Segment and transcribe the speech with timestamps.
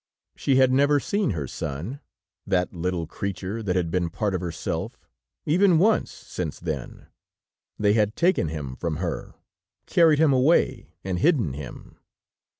[0.35, 1.99] She had never seen her son,
[2.47, 4.97] that little creature that had been part of herself,
[5.45, 7.05] even once since then;
[7.77, 9.35] they had taken him from her,
[9.85, 11.99] carried him away and hidden him.